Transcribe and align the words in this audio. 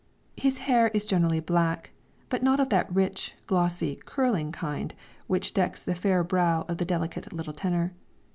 His 0.35 0.57
hair 0.65 0.87
is 0.95 1.05
generally 1.05 1.39
black, 1.39 1.91
but 2.29 2.41
not 2.41 2.59
of 2.59 2.69
that 2.69 2.91
rich, 2.91 3.35
glossy, 3.45 3.97
curling 4.03 4.51
kind, 4.51 4.95
which 5.27 5.53
decks 5.53 5.83
the 5.83 5.93
fair 5.93 6.23
brow 6.23 6.65
of 6.67 6.79
the 6.79 6.85
delicate 6.85 7.31
little 7.31 7.53
tenor. 7.53 7.93